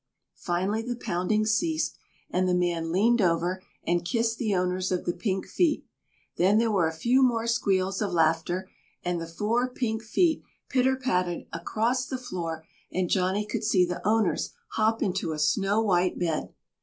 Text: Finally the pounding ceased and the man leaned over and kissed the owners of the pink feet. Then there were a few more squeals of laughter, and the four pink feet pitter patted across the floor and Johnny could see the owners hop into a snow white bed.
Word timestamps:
Finally 0.39 0.81
the 0.81 0.95
pounding 0.95 1.45
ceased 1.45 1.95
and 2.31 2.49
the 2.49 2.55
man 2.55 2.91
leaned 2.91 3.21
over 3.21 3.61
and 3.85 4.03
kissed 4.03 4.39
the 4.39 4.55
owners 4.55 4.91
of 4.91 5.05
the 5.05 5.13
pink 5.13 5.45
feet. 5.45 5.85
Then 6.37 6.57
there 6.57 6.71
were 6.71 6.87
a 6.87 6.91
few 6.91 7.21
more 7.21 7.45
squeals 7.45 8.01
of 8.01 8.11
laughter, 8.11 8.67
and 9.05 9.21
the 9.21 9.27
four 9.27 9.69
pink 9.69 10.01
feet 10.01 10.41
pitter 10.69 10.95
patted 10.95 11.45
across 11.53 12.07
the 12.07 12.17
floor 12.17 12.65
and 12.91 13.11
Johnny 13.11 13.45
could 13.45 13.63
see 13.63 13.85
the 13.85 14.01
owners 14.03 14.53
hop 14.69 15.03
into 15.03 15.33
a 15.33 15.37
snow 15.39 15.81
white 15.83 16.17
bed. 16.17 16.51